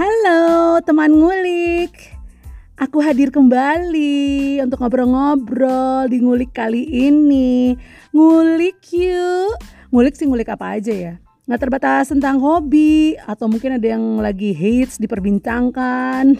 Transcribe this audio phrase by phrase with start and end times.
[0.00, 1.92] Halo teman ngulik.
[2.80, 7.76] Aku hadir kembali untuk ngobrol-ngobrol di ngulik kali ini.
[8.08, 9.60] Ngulik yuk.
[9.92, 11.14] Ngulik sih ngulik apa aja ya?
[11.44, 16.32] Nggak terbatas tentang hobi Atau mungkin ada yang lagi hits diperbincangkan.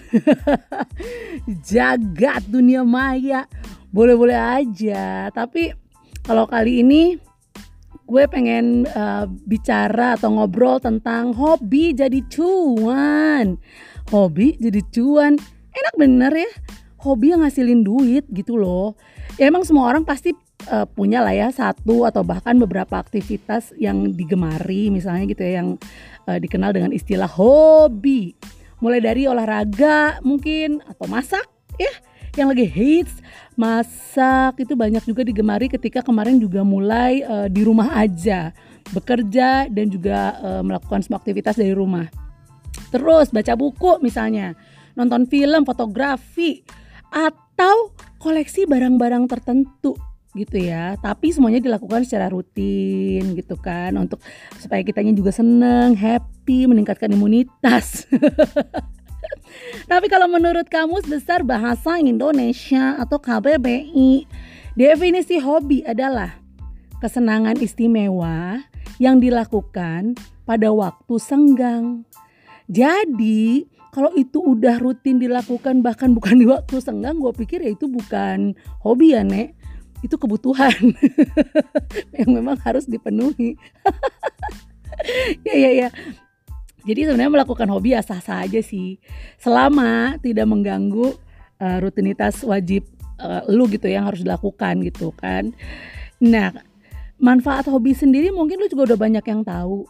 [1.68, 3.44] Jagat dunia maya.
[3.92, 5.28] Boleh-boleh aja.
[5.36, 5.76] Tapi
[6.24, 7.20] kalau kali ini
[8.10, 13.54] gue pengen uh, bicara atau ngobrol tentang hobi jadi cuan.
[14.10, 15.38] Hobi jadi cuan,
[15.70, 16.50] enak bener ya.
[17.06, 18.98] Hobi yang ngasilin duit gitu loh.
[19.38, 20.34] Ya emang semua orang pasti
[20.74, 25.78] uh, punya lah ya satu atau bahkan beberapa aktivitas yang digemari misalnya gitu ya yang
[26.26, 28.34] uh, dikenal dengan istilah hobi.
[28.82, 31.46] Mulai dari olahraga mungkin atau masak
[31.78, 33.18] ya yang lagi hits
[33.58, 38.54] masak itu banyak juga digemari ketika kemarin juga mulai uh, di rumah aja
[38.94, 42.08] bekerja dan juga uh, melakukan semua aktivitas dari rumah.
[42.90, 44.54] Terus baca buku misalnya,
[44.98, 46.62] nonton film, fotografi
[47.10, 49.94] atau koleksi barang-barang tertentu
[50.34, 50.94] gitu ya.
[50.98, 54.22] Tapi semuanya dilakukan secara rutin gitu kan untuk
[54.58, 58.06] supaya kitanya juga seneng, happy, meningkatkan imunitas.
[59.90, 64.26] Tapi kalau menurut Kamus Besar Bahasa Indonesia atau KBBI,
[64.78, 66.38] definisi hobi adalah
[67.02, 68.60] kesenangan istimewa
[69.00, 70.14] yang dilakukan
[70.44, 72.04] pada waktu senggang.
[72.70, 77.90] Jadi, kalau itu udah rutin dilakukan bahkan bukan di waktu senggang, gue pikir ya itu
[77.90, 78.54] bukan
[78.84, 79.58] hobi ya, Nek.
[80.00, 80.96] Itu kebutuhan
[82.16, 83.58] yang memang harus dipenuhi.
[85.48, 85.88] ya ya ya
[86.90, 88.98] jadi sebenarnya melakukan hobi ya sah-sah aja sih.
[89.38, 91.14] Selama tidak mengganggu
[91.62, 92.82] uh, rutinitas wajib
[93.22, 95.54] uh, lu gitu yang harus dilakukan gitu kan.
[96.18, 96.50] Nah,
[97.22, 99.86] manfaat hobi sendiri mungkin lu juga udah banyak yang tahu.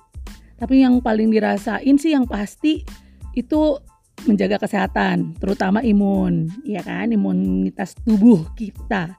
[0.60, 2.84] Tapi yang paling dirasain sih yang pasti
[3.32, 3.80] itu
[4.28, 9.16] menjaga kesehatan, terutama imun, ya kan, imunitas tubuh kita.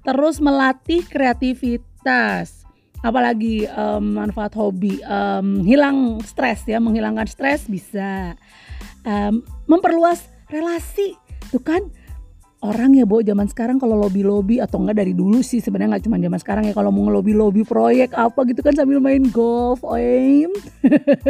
[0.00, 2.64] Terus melatih kreativitas,
[3.02, 8.34] apalagi um, manfaat hobi um, hilang stres ya menghilangkan stres bisa.
[9.06, 11.14] Um, memperluas relasi.
[11.48, 11.80] Tuh kan
[12.58, 16.04] orang ya bu zaman sekarang kalau lobby lobby atau enggak dari dulu sih sebenarnya nggak
[16.10, 19.80] cuma zaman sekarang ya kalau mau ngelobi lobby proyek apa gitu kan sambil main golf
[19.86, 20.50] oim.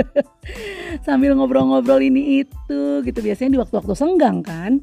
[1.07, 3.19] Sambil ngobrol-ngobrol ini itu gitu.
[3.21, 4.81] Biasanya di waktu-waktu senggang kan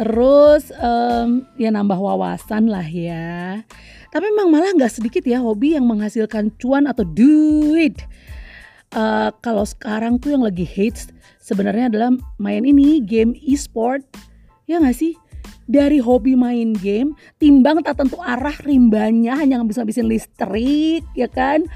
[0.00, 3.60] terus um, ya nambah wawasan lah ya.
[4.08, 8.00] Tapi memang malah nggak sedikit ya hobi yang menghasilkan cuan atau duit.
[8.96, 14.00] Uh, kalau sekarang tuh yang lagi hits sebenarnya adalah main ini game e-sport.
[14.64, 15.20] Ya nggak sih?
[15.68, 21.68] Dari hobi main game timbang tak tentu arah rimbanya hanya bisa ngabisin listrik ya kan?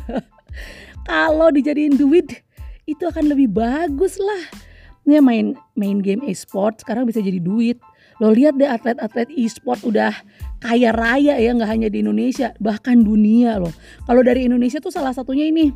[1.10, 2.46] Kalau dijadiin duit
[2.86, 4.70] itu akan lebih bagus lah
[5.04, 7.78] ya main main game e-sport sekarang bisa jadi duit.
[8.22, 10.14] Lo lihat deh atlet-atlet e-sport udah
[10.62, 13.74] kaya raya ya nggak hanya di Indonesia bahkan dunia loh.
[14.06, 15.74] Kalau dari Indonesia tuh salah satunya ini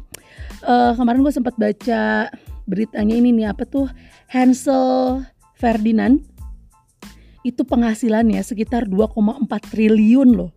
[0.64, 2.30] uh, kemarin gue sempat baca
[2.68, 3.90] beritanya ini nih apa tuh
[4.30, 5.24] Hansel
[5.58, 6.22] Ferdinand.
[7.42, 10.50] Itu penghasilannya sekitar 2,4 triliun loh.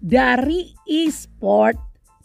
[0.00, 1.76] Dari e-sport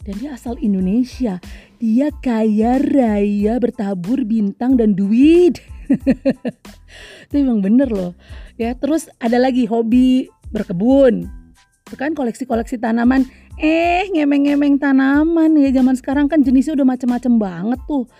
[0.06, 1.42] dan dia asal Indonesia
[1.76, 5.58] dia kaya raya bertabur bintang dan duit
[7.28, 8.12] itu emang bener loh.
[8.56, 11.28] Ya terus ada lagi hobi berkebun.
[11.86, 13.26] Itu kan koleksi-koleksi tanaman.
[13.60, 15.54] Eh ngemeng-ngemeng tanaman.
[15.58, 18.10] Ya zaman sekarang kan jenisnya udah macem-macem banget tuh.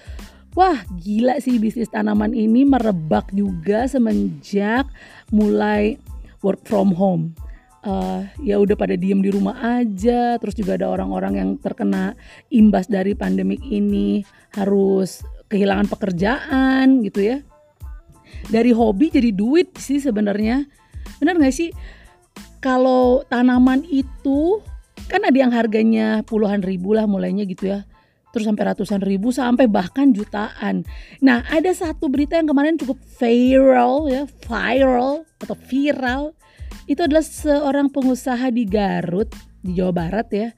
[0.56, 4.88] Wah gila sih bisnis tanaman ini merebak juga semenjak
[5.28, 6.00] mulai
[6.40, 7.36] work from home.
[7.86, 12.18] Uh, ya udah pada diem di rumah aja, terus juga ada orang-orang yang terkena
[12.50, 14.26] imbas dari pandemik ini.
[14.56, 17.38] Harus kehilangan pekerjaan gitu ya
[18.48, 20.66] dari hobi jadi duit sih sebenarnya.
[21.18, 21.70] Benar nggak sih?
[22.60, 24.60] Kalau tanaman itu
[25.06, 27.86] kan ada yang harganya puluhan ribu lah mulainya gitu ya.
[28.34, 30.84] Terus sampai ratusan ribu sampai bahkan jutaan.
[31.24, 36.36] Nah ada satu berita yang kemarin cukup viral ya viral atau viral.
[36.86, 39.30] Itu adalah seorang pengusaha di Garut
[39.64, 40.48] di Jawa Barat ya.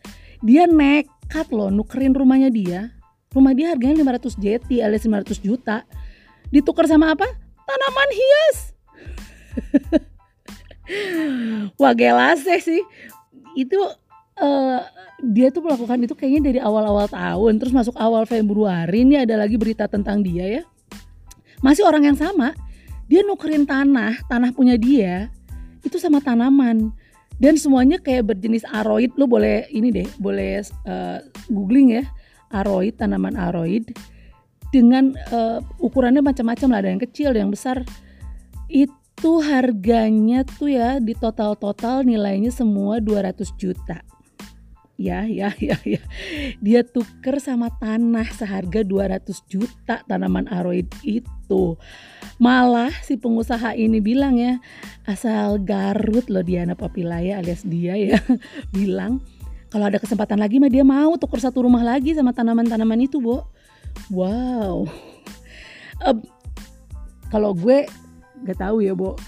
[0.43, 2.93] Dia nekat loh nukerin rumahnya dia.
[3.31, 5.85] Rumah dia harganya 500 JT alias 500 juta.
[6.49, 7.29] Ditukar sama apa
[7.69, 8.59] tanaman hias.
[11.77, 12.83] Wah gelase sih.
[13.53, 13.77] Itu
[14.41, 14.81] uh,
[15.21, 19.61] dia tuh melakukan itu kayaknya dari awal-awal tahun terus masuk awal Februari ini ada lagi
[19.61, 20.63] berita tentang dia ya.
[21.61, 22.57] Masih orang yang sama.
[23.09, 25.33] Dia nukerin tanah, tanah punya dia
[25.81, 26.93] itu sama tanaman
[27.39, 32.05] dan semuanya kayak berjenis aroid lo boleh ini deh boleh uh, googling ya
[32.51, 33.95] aroid tanaman aroid
[34.75, 36.79] dengan uh, ukurannya macam-macam lah.
[36.85, 37.83] Ada yang kecil ada yang besar.
[38.69, 44.05] Itu harganya tuh ya di total-total nilainya semua 200 juta.
[44.99, 46.03] Ya ya ya ya.
[46.59, 51.79] Dia tuker sama tanah seharga 200 juta tanaman aroid itu.
[52.43, 54.59] Malah si pengusaha ini bilang ya
[55.07, 58.19] asal Garut loh Diana Papilaya alias dia ya
[58.77, 59.23] bilang
[59.69, 63.49] kalau ada kesempatan lagi mah dia mau tuker satu rumah lagi sama tanaman-tanaman itu Bo
[64.11, 64.87] wow.
[66.03, 66.19] Uh,
[67.29, 67.85] kalau gue
[68.47, 69.19] gak tahu ya Bo.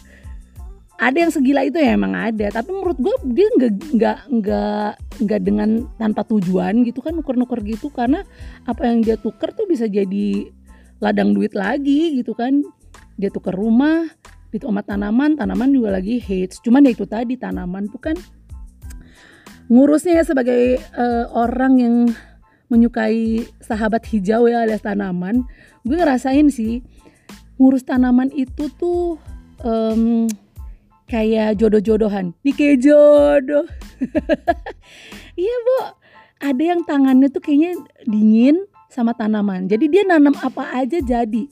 [1.00, 2.52] Ada yang segila itu ya emang ada.
[2.52, 4.90] Tapi menurut gue dia nggak nggak nggak
[5.24, 7.88] nggak dengan tanpa tujuan gitu kan nuker-nuker gitu.
[7.88, 8.20] Karena
[8.68, 10.52] apa yang dia tuker tuh bisa jadi
[11.00, 12.60] ladang duit lagi gitu kan.
[13.16, 14.12] Dia tuker rumah
[14.52, 16.60] itu sama tanaman tanaman juga lagi hits.
[16.60, 18.16] Cuman ya itu tadi tanaman tuh kan
[19.72, 21.96] ngurusnya ya sebagai uh, orang yang
[22.70, 25.42] menyukai sahabat hijau ya alias tanaman
[25.82, 26.80] gue ngerasain sih
[27.60, 29.20] ngurus tanaman itu tuh
[29.60, 30.24] um,
[31.10, 32.32] kayak jodoh-jodohan.
[32.46, 33.66] Kayak jodoh.
[35.40, 35.78] Iya bu.
[36.40, 37.72] Ada yang tangannya tuh kayaknya
[38.04, 39.68] dingin sama tanaman.
[39.72, 41.48] Jadi dia nanam apa aja jadi.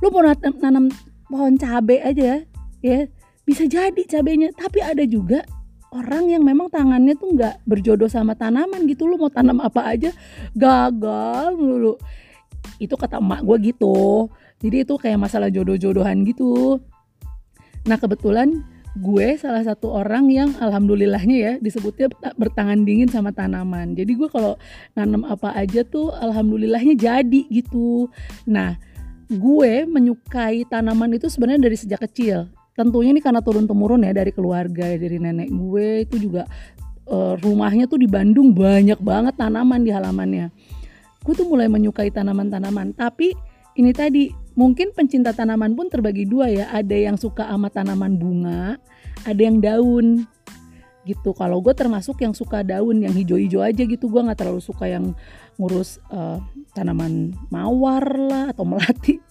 [0.00, 0.24] Lu mau
[0.56, 0.88] nanam
[1.28, 2.40] pohon cabai aja
[2.80, 2.98] ya.
[3.44, 4.56] Bisa jadi cabenya.
[4.56, 5.44] Tapi ada juga
[5.92, 10.10] orang yang memang tangannya tuh nggak berjodoh sama tanaman gitu lu mau tanam apa aja
[10.52, 11.94] gagal dulu
[12.82, 14.28] itu kata emak gue gitu
[14.60, 16.82] jadi itu kayak masalah jodoh-jodohan gitu
[17.86, 18.66] nah kebetulan
[18.96, 22.08] gue salah satu orang yang alhamdulillahnya ya disebutnya
[22.40, 23.92] bertangan dingin sama tanaman.
[23.92, 24.56] Jadi gue kalau
[24.96, 28.08] nanam apa aja tuh alhamdulillahnya jadi gitu.
[28.48, 28.80] Nah,
[29.28, 32.48] gue menyukai tanaman itu sebenarnya dari sejak kecil.
[32.76, 36.44] Tentunya ini karena turun temurun ya dari keluarga dari nenek gue itu juga
[37.08, 40.52] uh, rumahnya tuh di Bandung banyak banget tanaman di halamannya.
[41.24, 43.34] Gue tuh mulai menyukai tanaman-tanaman, tapi
[43.74, 46.70] ini tadi mungkin pencinta tanaman pun terbagi dua ya.
[46.70, 48.78] Ada yang suka sama tanaman bunga
[49.26, 50.28] ada yang daun.
[51.06, 51.30] Gitu.
[51.38, 54.10] Kalau gue termasuk yang suka daun yang hijau-hijau aja gitu.
[54.10, 55.14] Gue nggak terlalu suka yang
[55.54, 56.42] ngurus uh,
[56.74, 59.22] tanaman mawar lah atau melati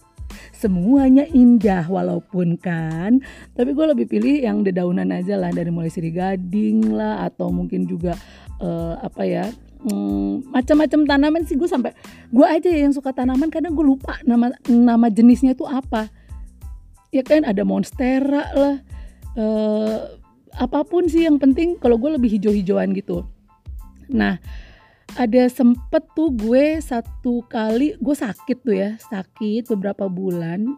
[0.66, 3.22] semuanya indah walaupun kan.
[3.54, 7.86] Tapi gue lebih pilih yang dedaunan aja lah dari mulai sirih gading lah atau mungkin
[7.86, 8.18] juga
[8.58, 9.46] uh, apa ya
[9.86, 11.54] hmm, macam-macam tanaman sih.
[11.54, 11.94] Gue sampai
[12.34, 16.10] gue aja yang suka tanaman kadang gue lupa nama nama jenisnya tuh apa.
[17.14, 18.76] Ya kan ada monstera lah.
[19.38, 20.18] Uh,
[20.56, 23.22] apa pun sih yang penting kalau gue lebih hijau-hijauan gitu.
[24.10, 24.42] Nah
[25.14, 30.74] ada sempet tuh gue satu kali gue sakit tuh ya sakit beberapa bulan.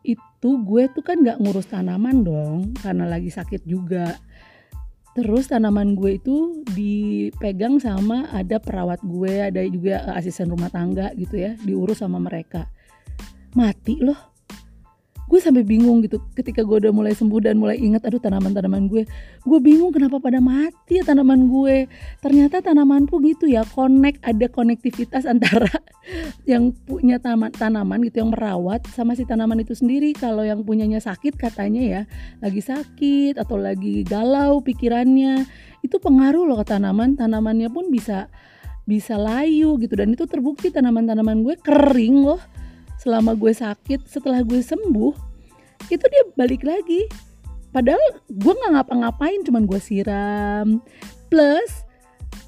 [0.00, 4.16] Itu gue tuh kan nggak ngurus tanaman dong karena lagi sakit juga.
[5.12, 11.34] Terus tanaman gue itu dipegang sama ada perawat gue, ada juga asisten rumah tangga gitu
[11.34, 12.70] ya, diurus sama mereka.
[13.58, 14.29] Mati loh
[15.30, 19.06] gue sampai bingung gitu ketika gue udah mulai sembuh dan mulai ingat aduh tanaman-tanaman gue.
[19.46, 21.86] Gue bingung kenapa pada mati ya tanaman gue.
[22.18, 25.70] Ternyata tanamanku gitu ya connect ada konektivitas antara
[26.50, 30.10] yang punya tanaman tanaman gitu yang merawat sama si tanaman itu sendiri.
[30.18, 32.02] Kalau yang punyanya sakit katanya ya
[32.42, 35.46] lagi sakit atau lagi galau pikirannya
[35.86, 37.14] itu pengaruh loh ke tanaman.
[37.14, 38.26] Tanamannya pun bisa
[38.82, 42.42] bisa layu gitu dan itu terbukti tanaman-tanaman gue kering loh
[43.00, 45.16] selama gue sakit setelah gue sembuh
[45.88, 47.08] itu dia balik lagi.
[47.72, 50.84] Padahal gue nggak ngapa-ngapain cuman gue siram.
[51.32, 51.88] Plus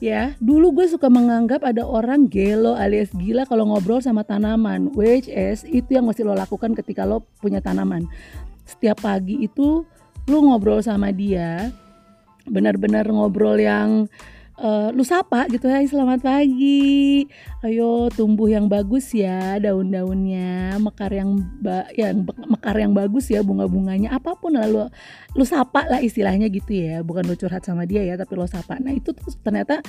[0.03, 5.31] ya dulu gue suka menganggap ada orang gelo alias gila kalau ngobrol sama tanaman which
[5.31, 8.05] is itu yang mesti lo lakukan ketika lo punya tanaman.
[8.69, 9.89] Setiap pagi itu
[10.29, 11.73] lo ngobrol sama dia
[12.47, 14.11] benar-benar ngobrol yang
[14.59, 17.25] uh, lu sapa gitu ya selamat pagi.
[17.65, 24.13] Ayo tumbuh yang bagus ya daun-daunnya mekar yang ba yang mekar yang bagus ya bunga-bunganya.
[24.13, 24.91] Apa pun lalu
[25.33, 27.01] lu sapa lah istilahnya gitu ya.
[27.01, 28.77] Bukan lu curhat sama dia ya tapi lu sapa.
[28.83, 29.81] Nah itu tuh ternyata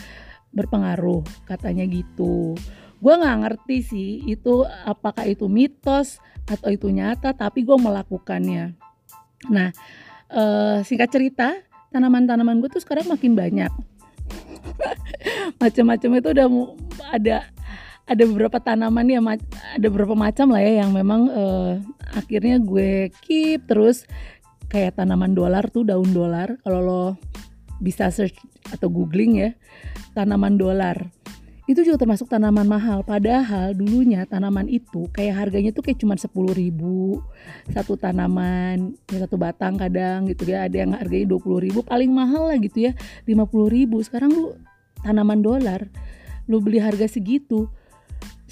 [0.53, 2.55] berpengaruh katanya gitu.
[3.03, 8.77] Gue nggak ngerti sih itu apakah itu mitos atau itu nyata tapi gue melakukannya.
[9.51, 9.70] Nah
[10.32, 11.51] uh, singkat cerita
[11.91, 13.70] tanaman-tanaman gue tuh sekarang makin banyak
[15.59, 16.47] macam-macam itu udah
[17.11, 17.37] ada
[18.03, 19.23] ada beberapa tanaman ya
[19.79, 21.79] ada beberapa macam lah ya yang memang uh,
[22.11, 23.63] akhirnya gue keep.
[23.63, 24.03] Terus
[24.67, 26.59] kayak tanaman dolar tuh daun dolar.
[26.67, 27.03] Kalau lo
[27.79, 28.35] bisa search
[28.75, 29.49] atau googling ya
[30.11, 30.99] tanaman dolar.
[31.63, 33.07] Itu juga termasuk tanaman mahal.
[33.07, 37.23] Padahal dulunya tanaman itu kayak harganya tuh kayak cuma sepuluh ribu.
[37.71, 40.67] Satu tanaman ya satu batang kadang gitu ya.
[40.67, 41.79] Ada yang harganya dua puluh ribu.
[41.79, 42.91] Paling mahal lah gitu ya
[43.23, 44.03] lima puluh ribu.
[44.03, 44.59] Sekarang lu
[45.03, 45.86] tanaman dolar
[46.48, 47.67] lu beli harga segitu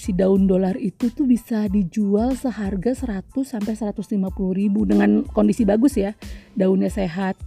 [0.01, 4.17] si daun dolar itu tuh bisa dijual seharga 100 sampai 150
[4.58, 6.17] ribu dengan kondisi bagus ya
[6.58, 7.38] daunnya sehat.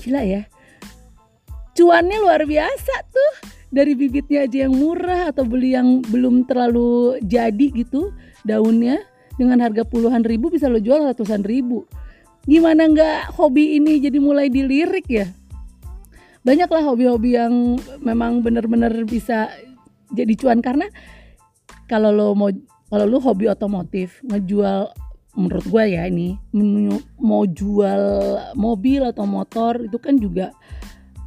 [0.00, 0.48] Gila ya.
[1.76, 3.32] Cuannya luar biasa tuh
[3.68, 8.16] dari bibitnya aja yang murah atau beli yang belum terlalu jadi gitu
[8.48, 9.04] daunnya
[9.36, 11.84] dengan harga puluhan ribu bisa lo jual ratusan ribu.
[12.48, 15.28] Gimana nggak hobi ini jadi mulai dilirik ya
[16.42, 19.52] banyaklah hobi-hobi yang memang benar-benar bisa
[20.12, 20.60] jadi cuan.
[20.64, 20.86] Karena
[21.86, 22.50] kalau lo mau
[22.90, 24.90] kalau lo hobi otomotif ngejual
[25.38, 26.34] menurut gue ya ini
[27.22, 28.02] mau jual
[28.58, 30.50] mobil atau motor itu kan juga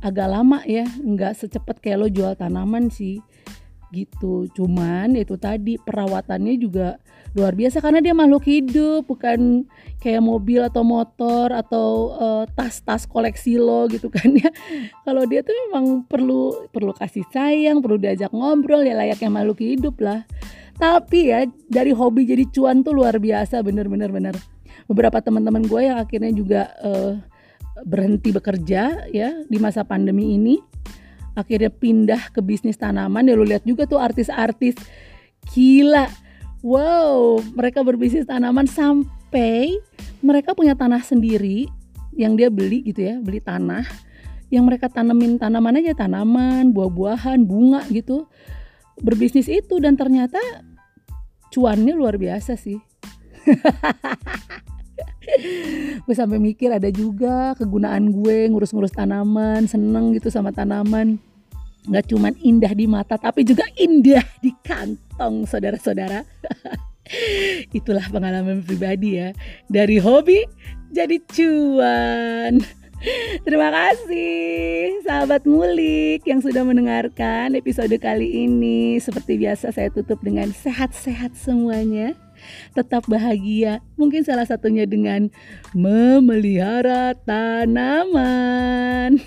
[0.04, 0.84] agak lama ya.
[1.00, 3.24] Nggak secepat kayak lo jual tanaman sih
[3.94, 4.50] gitu.
[4.58, 6.98] Cuman itu tadi perawatannya juga
[7.38, 9.70] luar biasa karena dia makhluk hidup bukan
[10.02, 14.50] kayak mobil atau motor atau uh, tas-tas koleksi lo gitu kan ya.
[15.06, 20.02] Kalau dia tuh memang perlu perlu kasih sayang perlu diajak ngobrol ya layaknya makhluk hidup
[20.02, 20.26] lah.
[20.74, 24.36] Tapi ya dari hobi jadi cuan tuh luar biasa bener-bener bener
[24.90, 27.16] beberapa teman-teman gue yang akhirnya juga uh,
[27.86, 30.73] berhenti bekerja ya di masa pandemi ini
[31.34, 34.78] akhirnya pindah ke bisnis tanaman ya lu lihat juga tuh artis-artis
[35.54, 36.10] gila
[36.64, 39.76] Wow, mereka berbisnis tanaman sampai
[40.24, 41.68] mereka punya tanah sendiri
[42.16, 43.84] yang dia beli gitu ya, beli tanah
[44.48, 48.32] yang mereka tanemin tanaman aja tanaman, buah-buahan, bunga gitu.
[48.96, 50.40] Berbisnis itu dan ternyata
[51.52, 52.80] cuannya luar biasa sih.
[56.04, 61.20] gue sampai mikir ada juga kegunaan gue ngurus-ngurus tanaman, seneng gitu sama tanaman
[61.84, 66.24] nggak cuma indah di mata tapi juga indah di kantong saudara-saudara
[67.78, 69.36] itulah pengalaman pribadi ya
[69.68, 70.48] dari hobi
[70.96, 72.64] jadi cuan
[73.44, 78.96] Terima kasih sahabat mulik yang sudah mendengarkan episode kali ini.
[78.96, 82.16] Seperti biasa saya tutup dengan sehat-sehat semuanya.
[82.74, 83.80] Tetap bahagia.
[84.00, 85.30] Mungkin salah satunya dengan
[85.76, 89.20] memelihara tanaman.